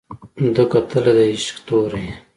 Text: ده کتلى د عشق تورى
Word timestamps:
ده 0.55 0.63
کتلى 0.71 1.11
د 1.17 1.19
عشق 1.33 1.55
تورى 1.67 2.03